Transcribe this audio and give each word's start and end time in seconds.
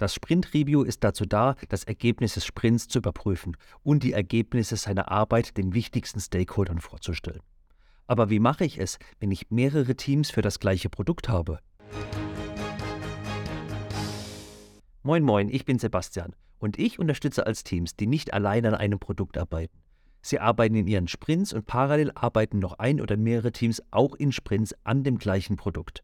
Das 0.00 0.14
Sprint-Review 0.14 0.82
ist 0.82 1.04
dazu 1.04 1.26
da, 1.26 1.56
das 1.68 1.84
Ergebnis 1.84 2.32
des 2.32 2.46
Sprints 2.46 2.88
zu 2.88 3.00
überprüfen 3.00 3.54
und 3.82 4.02
die 4.02 4.14
Ergebnisse 4.14 4.76
seiner 4.76 5.10
Arbeit 5.10 5.58
den 5.58 5.74
wichtigsten 5.74 6.20
Stakeholdern 6.20 6.80
vorzustellen. 6.80 7.42
Aber 8.06 8.30
wie 8.30 8.38
mache 8.38 8.64
ich 8.64 8.78
es, 8.78 8.98
wenn 9.18 9.30
ich 9.30 9.50
mehrere 9.50 9.94
Teams 9.94 10.30
für 10.30 10.40
das 10.40 10.58
gleiche 10.58 10.88
Produkt 10.88 11.28
habe? 11.28 11.58
Moin 15.02 15.22
Moin, 15.22 15.50
ich 15.50 15.66
bin 15.66 15.78
Sebastian 15.78 16.34
und 16.58 16.78
ich 16.78 16.98
unterstütze 16.98 17.44
als 17.46 17.62
Teams, 17.62 17.94
die 17.94 18.06
nicht 18.06 18.32
allein 18.32 18.64
an 18.64 18.74
einem 18.74 19.00
Produkt 19.00 19.36
arbeiten. 19.36 19.76
Sie 20.22 20.38
arbeiten 20.38 20.76
in 20.76 20.86
ihren 20.86 21.08
Sprints 21.08 21.52
und 21.52 21.66
parallel 21.66 22.10
arbeiten 22.14 22.58
noch 22.58 22.78
ein 22.78 23.02
oder 23.02 23.18
mehrere 23.18 23.52
Teams 23.52 23.82
auch 23.90 24.14
in 24.14 24.32
Sprints 24.32 24.74
an 24.82 25.04
dem 25.04 25.18
gleichen 25.18 25.56
Produkt. 25.56 26.02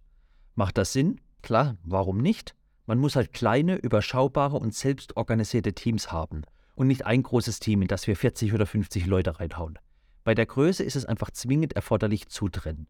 Macht 0.55 0.77
das 0.77 0.93
Sinn? 0.93 1.19
Klar, 1.41 1.79
warum 1.83 2.19
nicht? 2.19 2.55
Man 2.87 2.99
muss 2.99 3.17
halt 3.17 3.33
kleine, 3.33 3.77
überschaubare 3.77 4.57
und 4.57 4.75
selbstorganisierte 4.75 5.73
Teams 5.73 6.13
haben 6.13 6.43
und 6.77 6.87
nicht 6.87 7.05
ein 7.05 7.23
großes 7.23 7.59
Team, 7.59 7.83
in 7.83 7.89
das 7.89 8.07
wir 8.07 8.17
40 8.17 8.55
oder 8.55 8.65
50 8.65 9.07
Leute 9.07 9.41
reinhauen. 9.41 9.79
Bei 10.23 10.35
der 10.35 10.47
Größe 10.47 10.85
ist 10.85 10.95
es 10.97 11.05
einfach 11.05 11.31
zwingend 11.33 11.73
erforderlich 11.73 12.29
zu 12.29 12.49
trennen. 12.49 12.87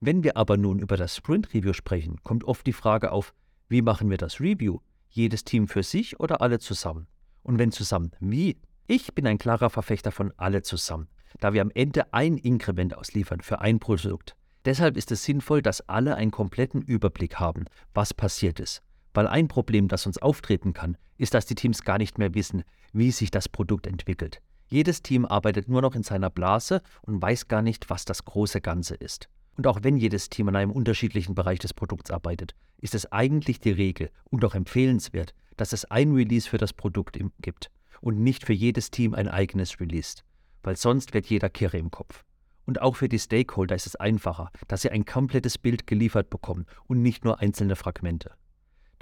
Wenn 0.00 0.22
wir 0.22 0.36
aber 0.36 0.56
nun 0.56 0.80
über 0.80 0.96
das 0.96 1.16
Sprint 1.16 1.54
Review 1.54 1.72
sprechen, 1.72 2.16
kommt 2.24 2.44
oft 2.44 2.66
die 2.66 2.72
Frage 2.72 3.12
auf, 3.12 3.32
wie 3.68 3.82
machen 3.82 4.10
wir 4.10 4.18
das 4.18 4.40
Review? 4.40 4.80
Jedes 5.08 5.44
Team 5.44 5.68
für 5.68 5.82
sich 5.82 6.20
oder 6.20 6.42
alle 6.42 6.58
zusammen? 6.58 7.06
Und 7.42 7.58
wenn 7.58 7.72
zusammen, 7.72 8.10
wie? 8.20 8.60
Ich 8.86 9.14
bin 9.14 9.26
ein 9.26 9.38
klarer 9.38 9.70
Verfechter 9.70 10.12
von 10.12 10.32
alle 10.36 10.62
zusammen, 10.62 11.08
da 11.40 11.52
wir 11.52 11.62
am 11.62 11.70
Ende 11.70 12.12
ein 12.12 12.36
Inkrement 12.36 12.96
ausliefern 12.96 13.40
für 13.40 13.60
ein 13.60 13.78
Produkt. 13.78 14.36
Deshalb 14.64 14.96
ist 14.96 15.10
es 15.10 15.24
sinnvoll, 15.24 15.62
dass 15.62 15.88
alle 15.88 16.16
einen 16.16 16.30
kompletten 16.30 16.82
Überblick 16.82 17.36
haben, 17.36 17.64
was 17.94 18.12
passiert 18.12 18.60
ist. 18.60 18.82
Weil 19.14 19.26
ein 19.26 19.48
Problem, 19.48 19.88
das 19.88 20.06
uns 20.06 20.18
auftreten 20.18 20.72
kann, 20.72 20.96
ist, 21.18 21.34
dass 21.34 21.46
die 21.46 21.54
Teams 21.54 21.82
gar 21.82 21.98
nicht 21.98 22.18
mehr 22.18 22.34
wissen, 22.34 22.64
wie 22.92 23.10
sich 23.10 23.30
das 23.30 23.48
Produkt 23.48 23.86
entwickelt. 23.86 24.40
Jedes 24.68 25.02
Team 25.02 25.26
arbeitet 25.26 25.68
nur 25.68 25.82
noch 25.82 25.94
in 25.94 26.02
seiner 26.02 26.30
Blase 26.30 26.82
und 27.02 27.20
weiß 27.20 27.48
gar 27.48 27.62
nicht, 27.62 27.90
was 27.90 28.04
das 28.04 28.24
große 28.24 28.60
Ganze 28.60 28.94
ist. 28.94 29.28
Und 29.56 29.66
auch 29.66 29.80
wenn 29.82 29.98
jedes 29.98 30.30
Team 30.30 30.48
an 30.48 30.56
einem 30.56 30.70
unterschiedlichen 30.70 31.34
Bereich 31.34 31.58
des 31.58 31.74
Produkts 31.74 32.10
arbeitet, 32.10 32.54
ist 32.78 32.94
es 32.94 33.10
eigentlich 33.12 33.60
die 33.60 33.70
Regel 33.70 34.10
und 34.30 34.44
auch 34.44 34.54
empfehlenswert, 34.54 35.34
dass 35.56 35.74
es 35.74 35.84
ein 35.84 36.14
Release 36.14 36.48
für 36.48 36.58
das 36.58 36.72
Produkt 36.72 37.18
gibt 37.40 37.70
und 38.00 38.18
nicht 38.18 38.46
für 38.46 38.54
jedes 38.54 38.90
Team 38.90 39.14
ein 39.14 39.28
eigenes 39.28 39.78
Release, 39.78 40.22
weil 40.62 40.76
sonst 40.76 41.12
wird 41.12 41.26
jeder 41.26 41.50
Kirre 41.50 41.76
im 41.76 41.90
Kopf. 41.90 42.24
Und 42.64 42.80
auch 42.80 42.96
für 42.96 43.08
die 43.08 43.18
Stakeholder 43.18 43.74
ist 43.74 43.86
es 43.86 43.96
einfacher, 43.96 44.50
dass 44.68 44.82
sie 44.82 44.90
ein 44.90 45.04
komplettes 45.04 45.58
Bild 45.58 45.86
geliefert 45.86 46.30
bekommen 46.30 46.64
und 46.86 47.02
nicht 47.02 47.24
nur 47.24 47.40
einzelne 47.40 47.76
Fragmente. 47.76 48.30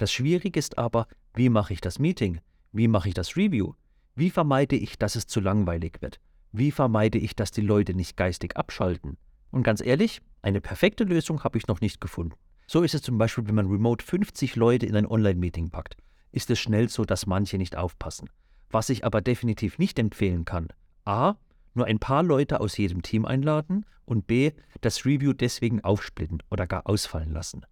Das 0.01 0.11
Schwierige 0.11 0.57
ist 0.57 0.79
aber, 0.79 1.05
wie 1.35 1.49
mache 1.49 1.73
ich 1.73 1.79
das 1.79 1.99
Meeting? 1.99 2.41
Wie 2.71 2.87
mache 2.87 3.09
ich 3.09 3.13
das 3.13 3.37
Review? 3.37 3.73
Wie 4.15 4.31
vermeide 4.31 4.75
ich, 4.75 4.97
dass 4.97 5.15
es 5.15 5.27
zu 5.27 5.39
langweilig 5.39 6.01
wird? 6.01 6.19
Wie 6.51 6.71
vermeide 6.71 7.19
ich, 7.19 7.35
dass 7.35 7.51
die 7.51 7.61
Leute 7.61 7.93
nicht 7.93 8.17
geistig 8.17 8.57
abschalten? 8.57 9.19
Und 9.51 9.61
ganz 9.61 9.79
ehrlich, 9.79 10.23
eine 10.41 10.59
perfekte 10.59 11.03
Lösung 11.03 11.43
habe 11.43 11.59
ich 11.59 11.67
noch 11.67 11.81
nicht 11.81 12.01
gefunden. 12.01 12.33
So 12.65 12.81
ist 12.81 12.95
es 12.95 13.03
zum 13.03 13.19
Beispiel, 13.19 13.47
wenn 13.47 13.53
man 13.53 13.67
remote 13.67 14.03
50 14.03 14.55
Leute 14.55 14.87
in 14.87 14.95
ein 14.95 15.05
Online-Meeting 15.05 15.69
packt, 15.69 15.97
ist 16.31 16.49
es 16.49 16.57
schnell 16.57 16.89
so, 16.89 17.05
dass 17.05 17.27
manche 17.27 17.59
nicht 17.59 17.77
aufpassen. 17.77 18.27
Was 18.71 18.89
ich 18.89 19.05
aber 19.05 19.21
definitiv 19.21 19.77
nicht 19.77 19.99
empfehlen 19.99 20.45
kann, 20.45 20.69
a, 21.05 21.35
nur 21.75 21.85
ein 21.85 21.99
paar 21.99 22.23
Leute 22.23 22.59
aus 22.59 22.75
jedem 22.75 23.03
Team 23.03 23.23
einladen 23.23 23.85
und 24.05 24.25
b, 24.25 24.53
das 24.81 25.05
Review 25.05 25.33
deswegen 25.33 25.81
aufsplitten 25.81 26.41
oder 26.49 26.65
gar 26.65 26.87
ausfallen 26.87 27.29
lassen. 27.29 27.67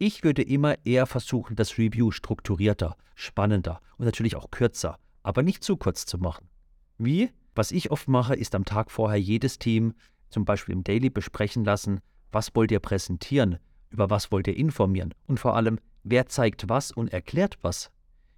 Ich 0.00 0.22
würde 0.22 0.42
immer 0.42 0.76
eher 0.86 1.06
versuchen, 1.06 1.56
das 1.56 1.76
Review 1.76 2.12
strukturierter, 2.12 2.96
spannender 3.16 3.80
und 3.96 4.04
natürlich 4.04 4.36
auch 4.36 4.52
kürzer, 4.52 4.96
aber 5.24 5.42
nicht 5.42 5.64
zu 5.64 5.76
kurz 5.76 6.06
zu 6.06 6.18
machen. 6.18 6.48
Wie? 6.98 7.30
Was 7.56 7.72
ich 7.72 7.90
oft 7.90 8.06
mache, 8.06 8.36
ist 8.36 8.54
am 8.54 8.64
Tag 8.64 8.92
vorher 8.92 9.20
jedes 9.20 9.58
Team, 9.58 9.94
zum 10.30 10.44
Beispiel 10.44 10.74
im 10.74 10.84
Daily, 10.84 11.10
besprechen 11.10 11.64
lassen, 11.64 11.98
was 12.30 12.54
wollt 12.54 12.70
ihr 12.70 12.78
präsentieren, 12.78 13.58
über 13.90 14.08
was 14.08 14.30
wollt 14.30 14.46
ihr 14.46 14.56
informieren 14.56 15.14
und 15.26 15.40
vor 15.40 15.56
allem, 15.56 15.80
wer 16.04 16.26
zeigt 16.26 16.68
was 16.68 16.92
und 16.92 17.12
erklärt 17.12 17.58
was. 17.62 17.90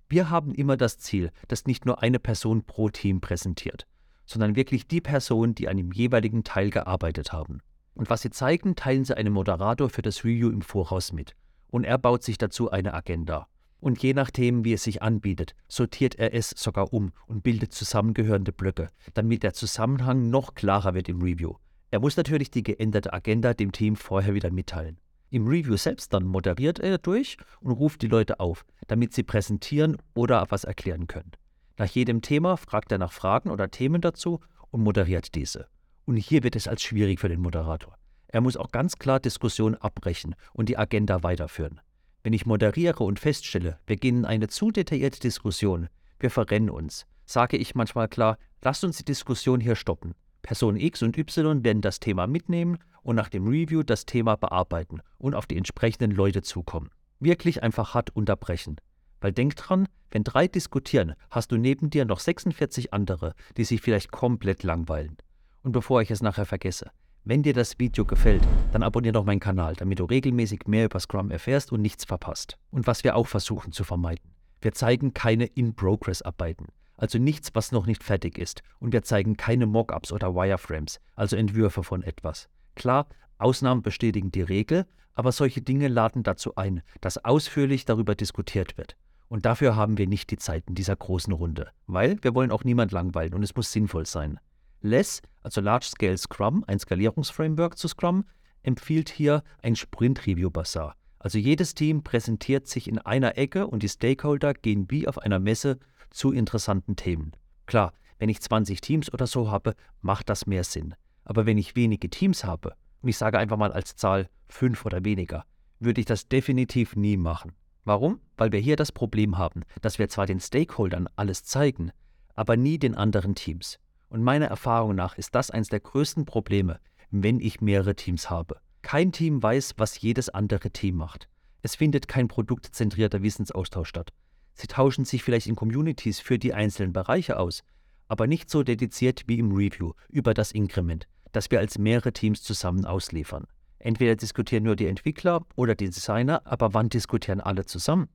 Wir 0.09 0.31
haben 0.31 0.55
immer 0.55 0.79
das 0.79 0.97
Ziel, 0.97 1.31
dass 1.49 1.67
nicht 1.67 1.85
nur 1.85 2.03
eine 2.03 2.19
Person 2.19 2.65
pro 2.65 2.89
Team 2.89 3.21
präsentiert, 3.21 3.87
sondern 4.25 4.57
wirklich 4.57 4.89
die 4.89 5.03
Person, 5.03 5.55
die 5.55 5.69
an 5.69 5.77
dem 5.77 5.93
jeweiligen 5.93 6.43
Teil 6.43 6.71
gearbeitet 6.71 7.35
haben. 7.35 7.61
Und 7.93 8.09
was 8.09 8.23
sie 8.23 8.31
zeigen, 8.31 8.77
teilen 8.77 9.05
sie 9.05 9.15
einem 9.15 9.35
Moderator 9.35 9.91
für 9.91 10.01
das 10.01 10.25
Review 10.25 10.49
im 10.49 10.63
Voraus 10.63 11.13
mit 11.13 11.37
und 11.71 11.85
er 11.85 11.99
baut 11.99 12.23
sich 12.23 12.39
dazu 12.39 12.71
eine 12.71 12.95
Agenda. 12.95 13.47
Und 13.81 14.03
je 14.03 14.13
nachdem, 14.13 14.65
wie 14.65 14.75
es 14.75 14.85
sich 14.85 15.03
anbietet, 15.03 15.55
sortiert 15.67 16.17
er 16.17 16.35
es 16.35 16.51
sogar 16.51 16.93
um 16.93 17.13
und 17.27 17.43
bildet 17.43 17.73
zusammengehörende 17.73 18.53
Blöcke, 18.53 18.89
damit 19.15 19.43
der 19.43 19.55
Zusammenhang 19.55 20.29
noch 20.29 20.55
klarer 20.55 20.95
wird 20.95 21.09
im 21.09 21.23
Review. 21.23 21.55
Er 21.91 22.01
muss 22.01 22.17
natürlich 22.17 22.51
die 22.51 22.63
geänderte 22.63 23.13
Agenda 23.13 23.55
dem 23.55 23.73
Team 23.73 23.97
vorher 23.97 24.35
wieder 24.35 24.51
mitteilen. 24.51 24.99
Im 25.31 25.47
Review 25.47 25.77
selbst 25.77 26.13
dann 26.13 26.25
moderiert 26.25 26.79
er 26.79 26.99
durch 26.99 27.37
und 27.61 27.73
ruft 27.73 28.03
die 28.03 28.09
Leute 28.09 28.39
auf, 28.39 28.65
damit 28.89 29.15
sie 29.15 29.23
präsentieren 29.23 29.97
oder 30.15 30.45
was 30.51 30.65
erklären 30.65 31.07
können. 31.07 31.33
Nach 31.79 31.87
jedem 31.87 32.21
Thema 32.21 32.57
fragt 32.57 32.93
er 32.93 32.99
nach 32.99 33.13
Fragen 33.13 33.49
oder 33.49 33.71
Themen 33.71 34.01
dazu 34.01 34.41
und 34.71 34.83
moderiert 34.83 35.35
diese. 35.35 35.69
Und 36.05 36.17
hier 36.17 36.43
wird 36.43 36.57
es 36.57 36.69
als 36.69 36.83
schwierig 36.83 37.21
für 37.21 37.29
den 37.29 37.41
Moderator. 37.41 37.97
Er 38.33 38.41
muss 38.41 38.57
auch 38.57 38.71
ganz 38.71 38.97
klar 38.97 39.19
Diskussionen 39.19 39.75
abbrechen 39.75 40.37
und 40.53 40.69
die 40.69 40.79
Agenda 40.79 41.23
weiterführen. 41.25 41.81
Wenn 42.23 42.33
ich 42.33 42.47
moderiere 42.47 43.03
und 43.03 43.19
feststelle, 43.19 43.79
wir 43.87 43.97
gehen 43.97 44.25
eine 44.25 44.47
zu 44.47 44.71
detaillierte 44.71 45.21
Diskussion, 45.21 45.89
wir 46.21 46.31
verrennen 46.31 46.71
uns, 46.71 47.07
sage 47.25 47.57
ich 47.57 47.75
manchmal 47.75 48.09
klar, 48.09 48.39
lasst 48.63 48.85
uns 48.85 48.99
die 48.99 49.05
Diskussion 49.05 49.61
hier 49.61 49.75
stoppen. 49.75 50.15
Person 50.43 50.77
X 50.77 51.03
und 51.03 51.19
Y 51.19 51.65
werden 51.65 51.83
das 51.83 51.99
Thema 51.99 52.27
mitnehmen 52.27 52.79
und 53.03 53.17
nach 53.17 53.31
dem 53.31 53.49
Review 53.49 53.83
das 53.83 54.07
Thema 54.07 54.37
bearbeiten 54.37 55.01
und 55.19 55.35
auf 55.35 55.47
die 55.47 55.57
entsprechenden 55.57 56.13
Leute 56.13 56.43
zukommen. 56.43 56.91
Wirklich 57.19 57.63
einfach 57.63 57.95
hart 57.95 58.15
unterbrechen. 58.15 58.77
Weil 59.21 59.33
denk 59.33 59.57
dran, 59.57 59.87
wenn 60.11 60.25
drei 60.25 60.47
diskutieren, 60.47 61.15
hast 61.31 61.53
du 61.53 61.57
neben 61.57 61.91
dir 61.91 62.05
noch 62.05 62.21
46 62.21 62.93
andere, 62.93 63.35
die 63.57 63.65
sich 63.65 63.81
vielleicht 63.81 64.13
komplett 64.13 64.63
langweilen. 64.63 65.17
Und 65.63 65.73
bevor 65.73 66.01
ich 66.01 66.11
es 66.11 66.23
nachher 66.23 66.47
vergesse, 66.47 66.91
wenn 67.25 67.43
dir 67.43 67.53
das 67.53 67.79
Video 67.79 68.05
gefällt, 68.05 68.43
dann 68.73 68.83
abonniere 68.83 69.13
doch 69.13 69.25
meinen 69.25 69.41
Kanal, 69.41 69.75
damit 69.77 69.99
du 69.99 70.05
regelmäßig 70.05 70.67
mehr 70.67 70.87
über 70.87 71.01
Scrum 71.01 71.31
erfährst 71.31 71.71
und 71.71 71.83
nichts 71.83 72.05
verpasst. 72.05 72.57
Und 72.71 72.87
was 72.87 73.05
wir 73.05 73.17
auch 73.17 73.27
versuchen 73.27 73.73
zu 73.73 73.85
vermeiden. 73.85 74.31
Wir 74.63 74.73
zeigen 74.73 75.15
keine 75.15 75.47
In-Progress-Arbeiten, 75.47 76.67
also 76.97 77.19
nichts, 77.19 77.51
was 77.55 77.73
noch 77.73 77.87
nicht 77.87 78.03
fertig 78.03 78.39
ist. 78.39 78.63
Und 78.79 78.93
wir 78.93 79.03
zeigen 79.03 79.37
keine 79.37 79.67
Mockups 79.67 80.13
oder 80.13 80.35
Wireframes, 80.35 81.01
also 81.15 81.37
Entwürfe 81.37 81.83
von 81.83 82.03
etwas. 82.03 82.49
Klar, 82.75 83.07
Ausnahmen 83.39 83.83
bestätigen 83.83 84.31
die 84.31 84.43
Regel, 84.43 84.87
aber 85.15 85.33
solche 85.33 85.63
Dinge 85.63 85.89
laden 85.89 86.23
dazu 86.23 86.57
ein, 86.57 86.83
dass 87.01 87.25
ausführlich 87.25 87.85
darüber 87.85 88.15
diskutiert 88.15 88.79
wird. 88.79 88.97
Und 89.29 89.47
dafür 89.47 89.77
haben 89.77 89.97
wir 89.97 90.07
nicht 90.07 90.31
die 90.31 90.39
Zeit 90.39 90.65
in 90.69 90.75
dieser 90.75 90.97
großen 90.97 91.33
Runde, 91.33 91.71
weil 91.87 92.23
wir 92.23 92.35
wollen 92.35 92.51
auch 92.51 92.65
niemand 92.65 92.93
langweilen 92.93 93.33
und 93.35 93.43
es 93.43 93.55
muss 93.55 93.73
sinnvoll 93.73 94.05
sein. 94.05 94.41
Less, 94.83 95.23
also 95.43 95.61
Large 95.61 95.87
Scale 95.87 96.17
Scrum, 96.17 96.65
ein 96.67 96.79
Skalierungsframework 96.79 97.77
zu 97.77 97.89
Scrum, 97.89 98.25
empfiehlt 98.63 99.09
hier 99.11 99.43
ein 99.63 99.77
Sprint 99.77 100.27
Review 100.27 100.51
Bazaar. 100.51 100.97
Also 101.19 101.39
jedes 101.39 101.75
Team 101.75 102.03
präsentiert 102.03 102.67
sich 102.67 102.89
in 102.89 102.99
einer 102.99 103.37
Ecke 103.37 103.67
und 103.67 103.83
die 103.83 103.89
Stakeholder 103.89 104.55
gehen 104.55 104.91
wie 104.91 105.07
auf 105.07 105.19
einer 105.19 105.39
Messe 105.39 105.79
zu 106.11 106.33
interessanten 106.33 106.97
Themen. 106.97 107.33
Klar, 107.67 107.93
wenn 108.19 108.29
ich 108.29 108.41
20 108.41 108.81
Teams 108.81 109.13
oder 109.13 109.27
so 109.27 109.51
habe, 109.51 109.75
macht 110.01 110.29
das 110.29 110.47
mehr 110.47 110.65
Sinn. 110.65 110.95
Aber 111.25 111.47
wenn 111.47 111.59
ich 111.59 111.77
wenige 111.77 112.09
Teams 112.09 112.45
habe, 112.45 112.75
und 113.03 113.09
ich 113.09 113.19
sage 113.19 113.39
einfach 113.39 113.57
mal 113.57 113.73
als 113.73 113.97
Zahl 113.97 114.29
fünf 114.49 114.85
oder 114.85 115.05
weniger, 115.05 115.45
würde 115.79 116.01
ich 116.01 116.07
das 116.07 116.29
definitiv 116.29 116.97
nie 116.97 117.17
machen. 117.17 117.53
Warum? 117.85 118.21
Weil 118.37 118.53
wir 118.53 118.61
hier 118.61 118.77
das 118.77 118.93
Problem 118.93 119.39
haben, 119.39 119.63
dass 119.81 119.99
wir 119.99 120.09
zwar 120.09 120.27
den 120.27 120.41
Stakeholdern 120.41 121.09
alles 121.17 121.45
zeigen, 121.45 121.93
aber 122.35 122.57
nie 122.57 122.79
den 122.79 122.95
anderen 122.95 123.35
Teams. 123.35 123.79
Und 124.11 124.25
meiner 124.25 124.47
Erfahrung 124.47 124.97
nach 124.97 125.17
ist 125.17 125.35
das 125.35 125.51
eines 125.51 125.69
der 125.69 125.81
größten 125.81 126.27
Probleme, 126.27 126.81
wenn 127.11 127.41
ich 127.41 127.61
mehrere 127.61 127.95
Teams 127.95 128.29
habe. 128.29 128.61
Kein 128.83 129.13
Team 129.13 129.43
weiß, 129.43 129.75
was 129.77 130.01
jedes 130.01 130.29
andere 130.29 130.71
Team 130.71 130.97
macht. 130.97 131.29
Es 131.63 131.77
findet 131.77 132.09
kein 132.09 132.27
produktzentrierter 132.27 133.23
Wissensaustausch 133.23 133.89
statt. 133.89 134.13
Sie 134.55 134.67
tauschen 134.67 135.05
sich 135.05 135.23
vielleicht 135.23 135.47
in 135.47 135.55
Communities 135.55 136.19
für 136.19 136.39
die 136.39 136.53
einzelnen 136.53 136.93
Bereiche 136.93 137.39
aus, 137.39 137.63
aber 138.09 138.27
nicht 138.27 138.51
so 138.51 138.65
dediziert 138.65 139.23
wie 139.27 139.39
im 139.39 139.53
Review 139.53 139.93
über 140.09 140.35
das 140.35 140.51
Inkrement, 140.51 141.07
das 141.31 141.51
wir 141.53 141.61
als 141.61 141.79
mehrere 141.79 142.13
Teams 142.13 142.43
zusammen 142.43 142.85
ausliefern. 142.85 143.47
Entweder 143.79 144.17
diskutieren 144.17 144.65
nur 144.65 144.75
die 144.75 144.89
Entwickler 144.89 145.47
oder 145.55 145.77
die 145.77 145.89
Designer, 145.89 146.43
aber 146.45 146.75
wann 146.75 146.89
diskutieren 146.89 147.41
alle 147.41 147.65
zusammen? 147.65 148.09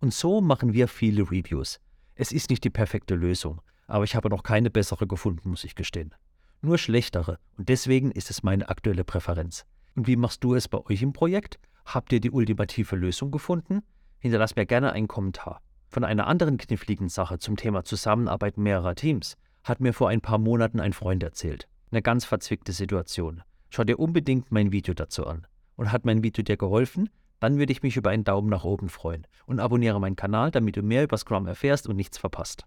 Und 0.00 0.14
so 0.14 0.40
machen 0.40 0.72
wir 0.72 0.86
viele 0.86 1.22
Reviews. 1.22 1.80
Es 2.14 2.30
ist 2.30 2.48
nicht 2.50 2.62
die 2.62 2.70
perfekte 2.70 3.14
Lösung, 3.14 3.60
aber 3.86 4.04
ich 4.04 4.14
habe 4.14 4.28
noch 4.28 4.42
keine 4.42 4.70
bessere 4.70 5.06
gefunden, 5.06 5.50
muss 5.50 5.64
ich 5.64 5.74
gestehen. 5.74 6.14
Nur 6.60 6.78
schlechtere 6.78 7.38
und 7.56 7.68
deswegen 7.68 8.10
ist 8.10 8.30
es 8.30 8.42
meine 8.42 8.68
aktuelle 8.68 9.04
Präferenz. 9.04 9.64
Und 9.94 10.06
wie 10.06 10.16
machst 10.16 10.44
du 10.44 10.54
es 10.54 10.68
bei 10.68 10.78
euch 10.86 11.02
im 11.02 11.12
Projekt? 11.12 11.58
Habt 11.84 12.12
ihr 12.12 12.20
die 12.20 12.30
ultimative 12.30 12.96
Lösung 12.96 13.30
gefunden? 13.30 13.82
Hinterlass 14.18 14.56
mir 14.56 14.66
gerne 14.66 14.92
einen 14.92 15.08
Kommentar. 15.08 15.60
Von 15.88 16.04
einer 16.04 16.26
anderen 16.26 16.56
kniffligen 16.56 17.08
Sache 17.08 17.38
zum 17.38 17.56
Thema 17.56 17.84
Zusammenarbeit 17.84 18.56
mehrerer 18.56 18.94
Teams 18.94 19.36
hat 19.64 19.80
mir 19.80 19.92
vor 19.92 20.08
ein 20.08 20.20
paar 20.20 20.38
Monaten 20.38 20.80
ein 20.80 20.92
Freund 20.92 21.22
erzählt. 21.22 21.68
Eine 21.90 22.02
ganz 22.02 22.24
verzwickte 22.24 22.72
Situation. 22.72 23.42
Schau 23.68 23.84
dir 23.84 23.98
unbedingt 23.98 24.50
mein 24.50 24.72
Video 24.72 24.94
dazu 24.94 25.26
an. 25.26 25.46
Und 25.76 25.92
hat 25.92 26.04
mein 26.04 26.22
Video 26.22 26.42
dir 26.42 26.56
geholfen? 26.56 27.10
Dann 27.40 27.58
würde 27.58 27.72
ich 27.72 27.82
mich 27.82 27.96
über 27.96 28.10
einen 28.10 28.24
Daumen 28.24 28.48
nach 28.48 28.64
oben 28.64 28.88
freuen 28.88 29.26
und 29.46 29.58
abonniere 29.58 30.00
meinen 30.00 30.16
Kanal, 30.16 30.52
damit 30.52 30.76
du 30.76 30.82
mehr 30.82 31.02
über 31.02 31.18
Scrum 31.18 31.46
erfährst 31.46 31.88
und 31.88 31.96
nichts 31.96 32.16
verpasst. 32.16 32.64